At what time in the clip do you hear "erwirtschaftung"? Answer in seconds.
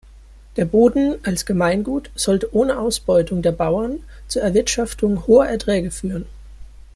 4.41-5.27